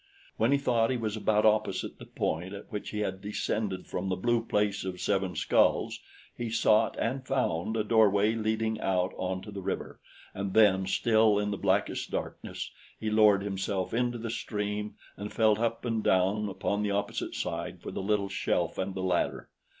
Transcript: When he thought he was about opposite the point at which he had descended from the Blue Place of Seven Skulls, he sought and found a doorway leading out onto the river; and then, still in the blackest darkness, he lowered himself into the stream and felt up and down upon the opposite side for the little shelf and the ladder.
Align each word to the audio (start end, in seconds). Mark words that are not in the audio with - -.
When 0.35 0.51
he 0.51 0.57
thought 0.57 0.89
he 0.89 0.97
was 0.97 1.15
about 1.15 1.45
opposite 1.45 1.99
the 1.99 2.07
point 2.07 2.55
at 2.55 2.71
which 2.71 2.89
he 2.89 3.01
had 3.01 3.21
descended 3.21 3.85
from 3.85 4.09
the 4.09 4.15
Blue 4.15 4.43
Place 4.43 4.83
of 4.83 4.99
Seven 4.99 5.35
Skulls, 5.35 5.99
he 6.35 6.49
sought 6.49 6.97
and 6.97 7.23
found 7.23 7.77
a 7.77 7.83
doorway 7.83 8.33
leading 8.33 8.79
out 8.81 9.13
onto 9.15 9.51
the 9.51 9.61
river; 9.61 9.99
and 10.33 10.55
then, 10.55 10.87
still 10.87 11.37
in 11.37 11.51
the 11.51 11.55
blackest 11.57 12.09
darkness, 12.09 12.71
he 12.99 13.11
lowered 13.11 13.43
himself 13.43 13.93
into 13.93 14.17
the 14.17 14.31
stream 14.31 14.95
and 15.17 15.31
felt 15.31 15.59
up 15.59 15.85
and 15.85 16.03
down 16.03 16.49
upon 16.49 16.81
the 16.81 16.89
opposite 16.89 17.35
side 17.35 17.79
for 17.79 17.91
the 17.91 18.01
little 18.01 18.27
shelf 18.27 18.79
and 18.79 18.95
the 18.95 19.03
ladder. 19.03 19.49